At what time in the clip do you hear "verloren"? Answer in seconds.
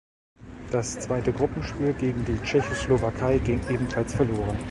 4.15-4.57